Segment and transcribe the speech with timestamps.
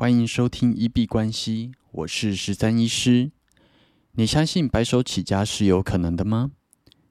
[0.00, 3.32] 欢迎收听一币关系，我是十三医师。
[4.12, 6.52] 你相信白手起家是有可能的吗？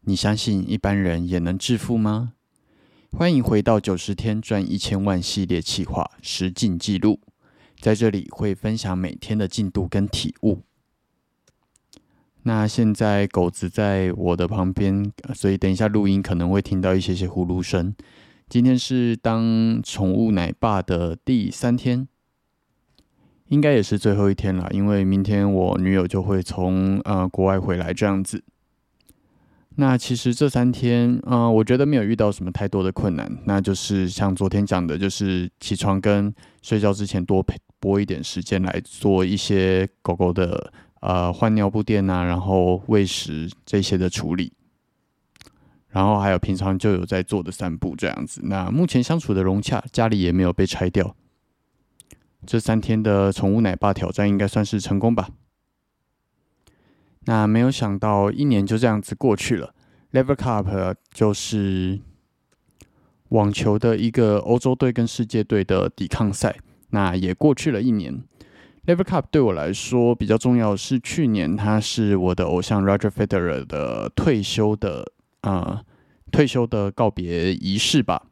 [0.00, 2.32] 你相信一般人也能致富吗？
[3.12, 7.20] 欢迎回到九十天赚一千万系列企划实进记录，
[7.78, 10.62] 在这里会分享每天的进度跟体悟。
[12.42, 17.94] 那现在狗子在我的旁边，所以等一下录音可能会听到一些些呼噜声。
[18.48, 22.08] 今天是当宠物奶爸的第三天，
[23.52, 28.42] 应该也是最后一天了，因为明天我女友就会从呃国外回来这样子。
[29.76, 40.72] 那其实这三天，嗯，我觉得没有遇到什么太多的困难，那就是像昨天讲的，就是起床跟睡觉之前多陪拨一点时间来做一些狗狗的。
[41.02, 44.52] 呃，换尿布垫啊，然后喂食这些的处理，
[45.88, 48.40] 然后还有平常就有在做的散步这样子。
[48.44, 51.16] 那目前相处的融洽，家里也没有被拆掉。
[52.44, 55.28] 这三天的宠物奶爸挑战应该算是成功吧？
[57.24, 59.74] 那没有想到一年就这样子过去了。
[60.10, 62.00] Lever Cup 就是
[63.28, 66.56] 网球的一个欧洲队跟世界队的抵抗赛，
[66.90, 68.22] 那也过去了一年。
[68.86, 75.12] Lever Cup 对我来说比较重要是去年，他是我的偶像 Roger Federer 的退休的
[75.42, 75.84] 啊
[76.32, 78.24] 退休的告别仪式吧。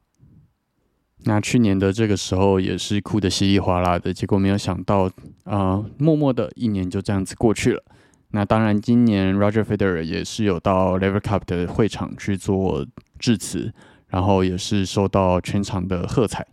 [1.25, 5.11] 那去年的这个时候也是哭的稀里哗啦的，结果没有想到
[5.45, 7.83] 啊，默默的一年就这样子过去了。
[8.31, 12.87] 那当然，今年 Roger Federer 也是有到 Lever Cup 的会场去做
[13.19, 13.73] 致辞，
[14.09, 16.47] 然后也是受到全场的喝彩。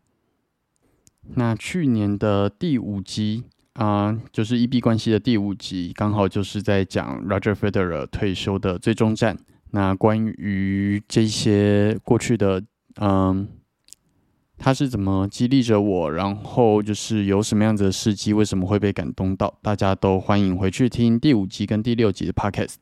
[1.36, 3.44] 那去年的第五集。
[3.78, 9.38] 啊，就是 E B 关系的第五集，刚好就是在讲 Roger Federer 退休的最终战。
[9.70, 12.60] 那关于这些过去的，
[13.00, 13.48] 嗯，
[14.58, 19.54] 他是怎么激励着我，然后就是有什么样子的事迹，为什么会被感动到？
[19.62, 22.76] 大家都欢迎回去听第五集跟第六集的 Podcast。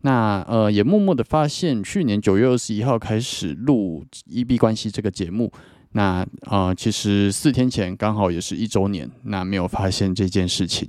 [0.00, 5.52] 那呃，也默默的发现，去年九月二十一号开始录一 B 关系这个节目。
[5.92, 10.88] 那啊，其实四天前刚好也是一周年，那没有发现这件事情。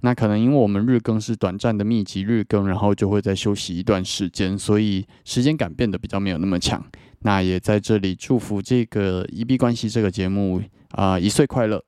[0.00, 6.84] 那可能因为我们日更是短暂的密集日更，然后就会再休息一段时间，所以时间感变得比较没有那么强。
[7.24, 10.62] 那也在这里祝福这个一币关系这个节目
[10.92, 11.84] 啊一岁快乐。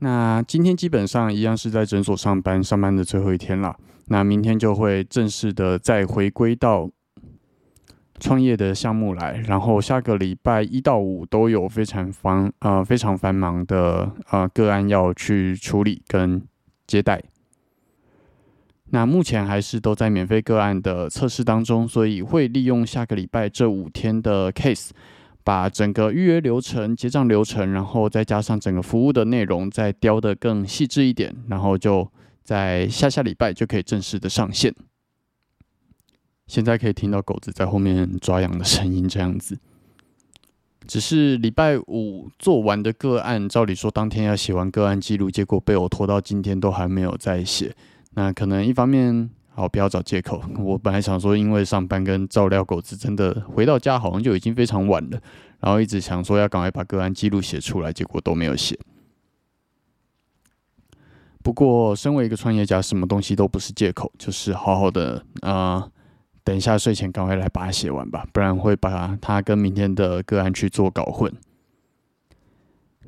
[0.00, 3.74] 那今天基本上一样是在诊所上班，上班的最后一天了。
[4.06, 6.90] 那明天就会正式的再回归到。
[8.20, 16.42] 创业的项目来，然后下个礼拜一到五都有非常繁呃非常繁忙的呃个案要去处理跟
[16.84, 17.22] 接待。
[18.90, 24.90] 那目前还是都在免费个案的测试当中，所以会利用下个礼拜这五天的 case，
[25.44, 32.10] 把整个预约流程、结账流程，然后再加上整个服务的内容再雕得更细致一点，然后就
[32.42, 34.74] 在下下礼拜就可以正式的上线。
[36.46, 39.58] 现在可以听到狗子在后面抓痒的声音，这样子。
[40.86, 47.76] 只是礼拜五做完的个案，照理说当天要写完个案记录，结果被我拖到今天都还没有再写。
[48.10, 50.42] 那可能一方面，好不要找借口。
[50.58, 55.20] 我本来想说，因为上班跟照料狗子，真的回到家好像就已经非常晚了，
[55.60, 58.78] 然后一直想说要赶快把个案记录写出来，结果都没有写。
[61.42, 65.88] 不过，身为一个创业家，什么东西都不是借口，就是好好的啊。
[66.44, 71.32] 等一下，睡前赶快来把它写完吧，不然会把它跟明天的个案去做搞混。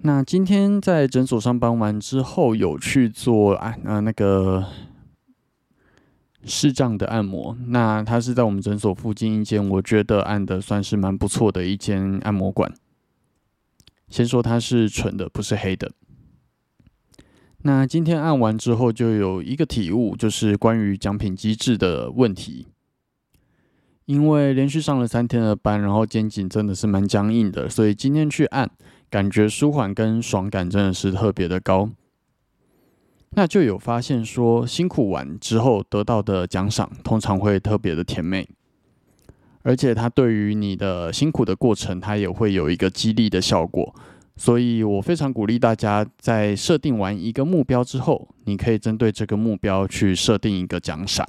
[0.02, 4.66] 那今天在诊所上班完之后，有去做按呃那个
[6.50, 7.56] 视障的按摩。
[7.68, 12.70] 那它是在我们诊所附近一间，我觉得按的算是蛮不错的一间按摩馆。
[14.08, 15.92] 先说它是纯的，不是黑的。
[17.62, 22.66] 那今天按完之后，就有一个体悟，就是关于奖品机制的问题。
[24.06, 28.68] 因为连续上了三天的班，然后肩颈真的是蛮僵硬的，所以今天去按，
[29.08, 31.88] 感觉舒缓跟爽感真的是特别的高。
[33.32, 38.48] 那就有发现说，辛苦完之后得到的奖赏通常会特别的甜美，
[39.62, 43.94] 而且它对于你的辛苦的过程，它也会有一个激励的效果。
[44.36, 51.28] 所以我非常鼓励大家，在设定完一个目标之后，你可以针对这个目标去设定一个奖赏。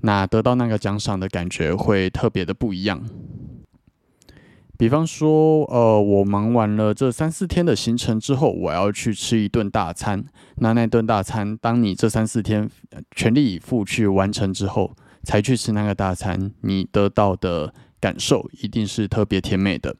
[0.00, 3.02] 那得到那个奖赏的感觉会特别的不一样。
[4.78, 10.24] 比方说，呃，我忙完了这三四天的行程之后，我要去吃一顿大餐。
[10.56, 12.68] 那那顿大餐，当你这三四天
[13.14, 19.96] 全力以赴去完成之后，才去吃那个大餐，你得到的感受一定是特别甜美的。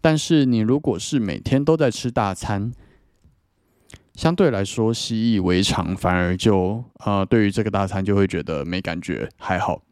[0.00, 2.72] 但是你如果是每天都在吃大餐，
[4.14, 9.82] 相对来说习以为常，反而就呃对于这个大餐就会觉得没感觉，还好。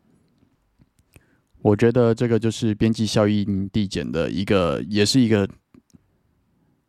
[1.62, 5.48] 我觉得这个就是边际效应递减的一个，也是一个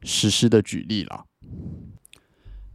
[0.04, 1.26] 实施的举例啦。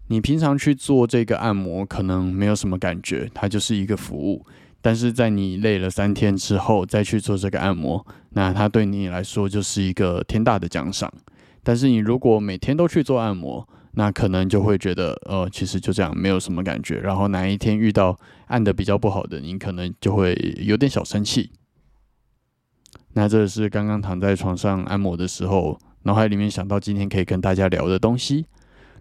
[0.08, 4.44] 你平常去做这个按摩，可能没有什么感觉，它就是一个服务。
[4.82, 11.10] 但是在你累了三天之后再去做这个按摩，那它对你来说就是一个天大的奖赏。
[11.62, 16.98] 但是你如果每天都去做按摩，那可能就会觉得，呃，其实就这样，没有什么感觉。
[16.98, 18.18] 然后哪一天遇到
[18.48, 21.50] 按的比较不好的，你可能就会有点小生气。
[23.14, 28.46] 那这是刚刚躺在床上按摩的时候，脑海里面想到今天可以跟大家聊的东西。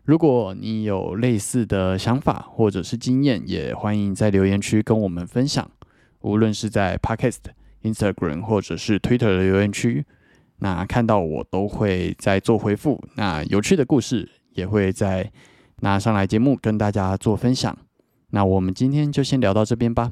[0.05, 5.69] 如果你有类似的想法或者是经验，也欢迎在留言区跟我们分享。
[6.21, 7.39] 无论是在 Podcast、
[7.81, 10.05] Instagram 或者是 Twitter 的留言区，
[10.59, 13.03] 那看到我都会在做回复。
[13.15, 15.31] 那有趣的故事也会在
[15.79, 17.77] 拿上来节目跟大家做分享。
[18.29, 20.11] 那我们今天就先聊到这边吧。